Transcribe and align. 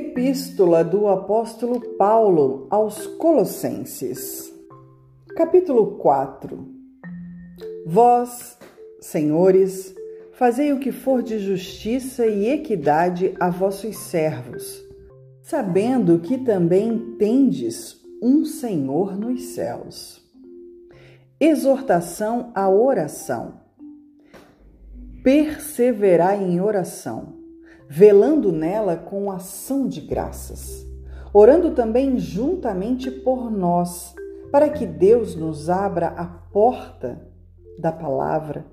Epístola 0.00 0.82
do 0.82 1.06
Apóstolo 1.08 1.78
Paulo 1.98 2.66
aos 2.70 3.06
Colossenses, 3.06 4.50
capítulo 5.36 5.98
4 5.98 6.66
Vós, 7.84 8.56
senhores, 8.98 9.94
fazei 10.32 10.72
o 10.72 10.78
que 10.78 10.90
for 10.90 11.22
de 11.22 11.38
justiça 11.38 12.26
e 12.26 12.48
equidade 12.48 13.34
a 13.38 13.50
vossos 13.50 13.94
servos, 13.98 14.82
sabendo 15.42 16.18
que 16.18 16.38
também 16.38 17.16
tendes 17.18 18.00
um 18.22 18.46
Senhor 18.46 19.14
nos 19.18 19.42
céus. 19.48 20.26
Exortação 21.38 22.50
à 22.54 22.70
oração. 22.70 23.60
Perseverai 25.22 26.42
em 26.42 26.58
oração 26.58 27.39
velando 27.92 28.52
nela 28.52 28.96
com 28.96 29.32
ação 29.32 29.88
de 29.88 30.00
graças, 30.00 30.86
orando 31.34 31.72
também 31.72 32.20
juntamente 32.20 33.10
por 33.10 33.50
nós, 33.50 34.14
para 34.52 34.68
que 34.68 34.86
Deus 34.86 35.34
nos 35.34 35.68
abra 35.68 36.06
a 36.06 36.24
porta 36.24 37.20
da 37.80 37.90
palavra, 37.90 38.64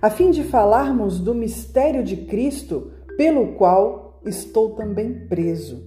a 0.00 0.10
fim 0.10 0.30
de 0.30 0.44
falarmos 0.44 1.18
do 1.18 1.34
mistério 1.34 2.04
de 2.04 2.18
Cristo, 2.26 2.90
pelo 3.16 3.54
qual 3.54 4.20
estou 4.26 4.74
também 4.74 5.26
preso, 5.26 5.82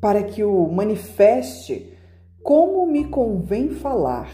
para 0.00 0.22
que 0.22 0.44
o 0.44 0.68
manifeste 0.68 1.92
como 2.44 2.86
me 2.86 3.06
convém 3.06 3.70
falar. 3.70 4.30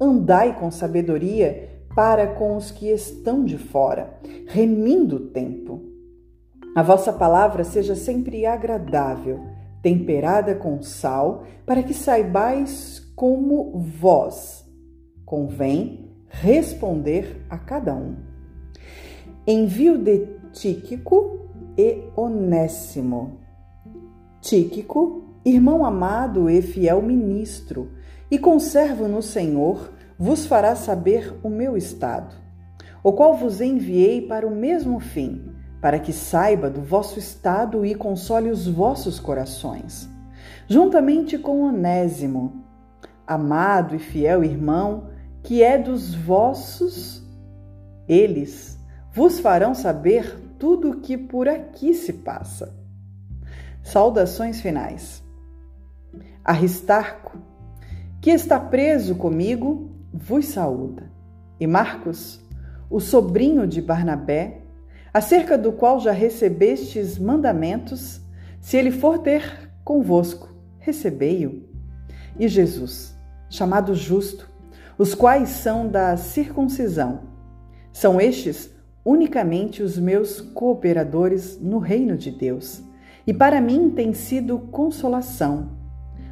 Andai 0.00 0.58
com 0.58 0.70
sabedoria 0.70 1.68
para 1.94 2.28
com 2.28 2.56
os 2.56 2.70
que 2.70 2.88
estão 2.88 3.44
de 3.44 3.58
fora, 3.58 4.18
remindo 4.46 5.16
o 5.16 5.26
tempo 5.28 5.89
a 6.74 6.82
vossa 6.82 7.12
palavra 7.12 7.64
seja 7.64 7.96
sempre 7.96 8.46
agradável, 8.46 9.40
temperada 9.82 10.54
com 10.54 10.80
sal, 10.82 11.44
para 11.66 11.82
que 11.82 11.92
saibais 11.92 13.00
como 13.16 13.78
vós 13.80 14.64
convém 15.24 16.08
responder 16.28 17.44
a 17.50 17.58
cada 17.58 17.94
um. 17.94 18.16
Envio 19.46 19.98
de 19.98 20.28
Tíquico 20.52 21.48
e 21.76 22.04
Onésimo. 22.14 23.40
Tíquico, 24.40 25.24
irmão 25.44 25.84
amado 25.84 26.48
e 26.48 26.62
fiel 26.62 27.02
ministro, 27.02 27.90
e 28.30 28.38
conservo 28.38 29.08
no 29.08 29.22
Senhor, 29.22 29.92
vos 30.16 30.46
fará 30.46 30.76
saber 30.76 31.34
o 31.42 31.48
meu 31.48 31.76
estado, 31.76 32.36
o 33.02 33.12
qual 33.12 33.34
vos 33.34 33.60
enviei 33.60 34.22
para 34.22 34.46
o 34.46 34.54
mesmo 34.54 35.00
fim 35.00 35.49
para 35.80 35.98
que 35.98 36.12
saiba 36.12 36.68
do 36.68 36.82
vosso 36.82 37.18
estado 37.18 37.84
e 37.84 37.94
console 37.94 38.50
os 38.50 38.66
vossos 38.66 39.18
corações, 39.18 40.08
juntamente 40.68 41.38
com 41.38 41.62
Onésimo, 41.62 42.64
amado 43.26 43.94
e 43.94 43.98
fiel 43.98 44.44
irmão, 44.44 45.08
que 45.42 45.62
é 45.62 45.78
dos 45.78 46.14
vossos, 46.14 47.22
eles 48.06 48.78
vos 49.12 49.40
farão 49.40 49.74
saber 49.74 50.38
tudo 50.58 50.90
o 50.90 51.00
que 51.00 51.16
por 51.16 51.48
aqui 51.48 51.94
se 51.94 52.12
passa. 52.12 52.74
Saudações 53.82 54.60
finais. 54.60 55.22
Aristarco, 56.44 57.38
que 58.20 58.30
está 58.30 58.60
preso 58.60 59.14
comigo, 59.14 59.90
vos 60.12 60.46
saúda. 60.46 61.10
E 61.58 61.66
Marcos, 61.66 62.44
o 62.90 63.00
sobrinho 63.00 63.66
de 63.66 63.80
Barnabé, 63.80 64.59
acerca 65.12 65.58
do 65.58 65.72
qual 65.72 66.00
já 66.00 66.12
recebestes 66.12 67.18
mandamentos, 67.18 68.20
se 68.60 68.76
ele 68.76 68.90
for 68.90 69.18
ter 69.18 69.70
convosco, 69.84 70.54
recebei-o. 70.78 71.68
E 72.38 72.46
Jesus, 72.48 73.16
chamado 73.48 73.94
justo, 73.94 74.48
os 74.96 75.14
quais 75.14 75.48
são 75.48 75.88
da 75.88 76.16
circuncisão, 76.16 77.22
são 77.92 78.20
estes 78.20 78.70
unicamente 79.04 79.82
os 79.82 79.98
meus 79.98 80.40
cooperadores 80.40 81.58
no 81.60 81.78
reino 81.78 82.16
de 82.16 82.30
Deus, 82.30 82.82
e 83.26 83.32
para 83.32 83.60
mim 83.60 83.90
tem 83.90 84.12
sido 84.12 84.58
consolação. 84.58 85.70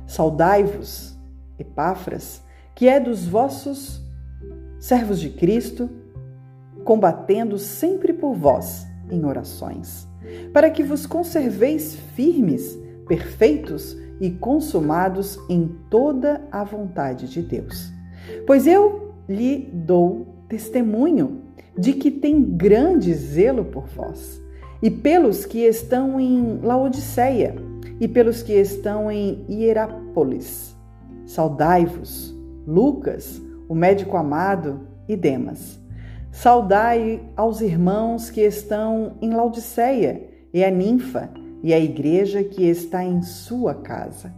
Saudai-vos, 0.06 1.18
Epáfras, 1.58 2.42
que 2.74 2.88
é 2.88 3.00
dos 3.00 3.26
vossos 3.26 4.00
servos 4.78 5.18
de 5.18 5.30
Cristo, 5.30 5.90
combatendo 6.88 7.58
sempre 7.58 8.14
por 8.14 8.32
vós 8.32 8.86
em 9.10 9.22
orações, 9.26 10.08
para 10.54 10.70
que 10.70 10.82
vos 10.82 11.04
conserveis 11.04 11.94
firmes, 12.14 12.78
perfeitos 13.06 13.94
e 14.18 14.30
consumados 14.30 15.38
em 15.50 15.68
toda 15.90 16.40
a 16.50 16.64
vontade 16.64 17.28
de 17.28 17.42
Deus. 17.42 17.92
Pois 18.46 18.66
eu 18.66 19.12
lhe 19.28 19.68
dou 19.70 20.28
testemunho 20.48 21.42
de 21.76 21.92
que 21.92 22.10
tem 22.10 22.42
grande 22.42 23.12
zelo 23.12 23.66
por 23.66 23.86
vós, 23.88 24.40
e 24.82 24.90
pelos 24.90 25.44
que 25.44 25.66
estão 25.66 26.18
em 26.18 26.58
Laodiceia, 26.62 27.54
e 28.00 28.08
pelos 28.08 28.42
que 28.42 28.54
estão 28.54 29.10
em 29.10 29.44
Hierápolis. 29.46 30.74
Saudai-vos, 31.26 32.34
Lucas, 32.66 33.42
o 33.68 33.74
médico 33.74 34.16
amado, 34.16 34.88
e 35.06 35.14
Demas 35.14 35.78
Saudai 36.30 37.20
aos 37.36 37.60
irmãos 37.60 38.30
que 38.30 38.42
estão 38.42 39.16
em 39.20 39.30
Laodiceia 39.30 40.22
e 40.52 40.62
a 40.62 40.70
ninfa 40.70 41.30
e 41.62 41.72
a 41.74 41.80
igreja 41.80 42.44
que 42.44 42.64
está 42.64 43.04
em 43.04 43.22
sua 43.22 43.74
casa. 43.74 44.32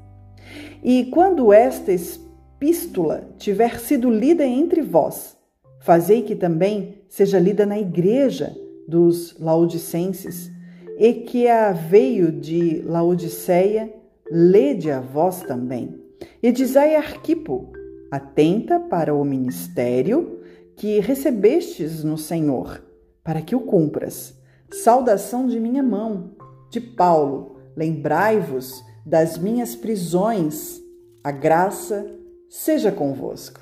E 0.82 1.06
quando 1.06 1.52
esta 1.52 1.92
epístola 1.92 3.28
tiver 3.38 3.78
sido 3.78 4.10
lida 4.10 4.44
entre 4.44 4.80
vós, 4.80 5.36
fazei 5.80 6.22
que 6.22 6.34
também 6.34 7.02
seja 7.08 7.38
lida 7.38 7.66
na 7.66 7.78
igreja 7.78 8.54
dos 8.88 9.38
laodicenses, 9.38 10.50
e 10.98 11.14
que 11.14 11.48
a 11.48 11.72
veio 11.72 12.30
de 12.30 12.82
Laodiceia, 12.82 13.90
lede 14.30 14.90
a 14.90 15.00
vós 15.00 15.40
também. 15.40 15.98
E 16.42 16.52
dizai 16.52 16.94
a 16.94 16.98
Arquipo, 16.98 17.72
atenta 18.10 18.78
para 18.78 19.14
o 19.14 19.24
ministério, 19.24 20.39
que 20.80 20.98
recebestes 20.98 22.02
no 22.02 22.16
Senhor, 22.16 22.82
para 23.22 23.42
que 23.42 23.54
o 23.54 23.60
cumpras. 23.60 24.34
Saudação 24.72 25.46
de 25.46 25.60
minha 25.60 25.82
mão, 25.82 26.34
de 26.70 26.80
Paulo. 26.80 27.60
Lembrai-vos 27.76 28.82
das 29.04 29.36
minhas 29.36 29.76
prisões. 29.76 30.80
A 31.22 31.30
graça 31.30 32.06
seja 32.48 32.90
convosco. 32.90 33.60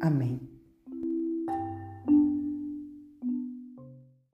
Amém. 0.00 0.53